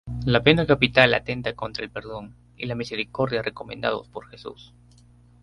[0.25, 4.73] La pena capital atenta contra el perdón y la misericordia recomendados por Jesús.